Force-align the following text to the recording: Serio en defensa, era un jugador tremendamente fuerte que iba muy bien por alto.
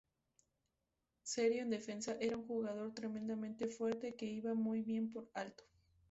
Serio 1.21 1.61
en 1.61 1.69
defensa, 1.69 2.17
era 2.19 2.35
un 2.35 2.47
jugador 2.47 2.91
tremendamente 2.91 3.67
fuerte 3.67 4.15
que 4.15 4.25
iba 4.25 4.55
muy 4.55 4.81
bien 4.81 5.11
por 5.13 5.29
alto. 5.35 5.63